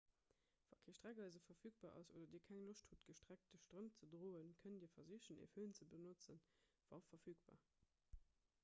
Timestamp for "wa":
0.71-0.77, 6.89-7.05